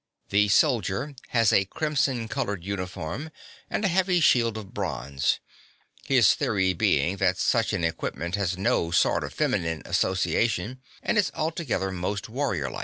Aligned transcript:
The 0.29 0.47
soldier 0.47 1.13
has 1.27 1.53
a 1.53 1.65
crimson 1.65 2.27
coloured 2.27 2.63
uniform 2.63 3.29
and 3.69 3.85
a 3.85 3.87
heavy 3.87 4.19
shield 4.19 4.57
of 4.57 4.73
bronze; 4.73 5.39
his 6.07 6.33
theory 6.33 6.73
being 6.73 7.17
that 7.17 7.37
such 7.37 7.71
an 7.71 7.83
equipment 7.83 8.33
has 8.33 8.57
no 8.57 8.89
sort 8.89 9.23
of 9.23 9.31
feminine 9.31 9.83
association, 9.85 10.81
and 11.03 11.19
is 11.19 11.31
altogether 11.35 11.91
most 11.91 12.29
warrior 12.29 12.71
like. 12.71 12.79